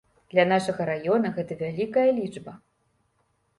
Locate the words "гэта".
1.37-1.59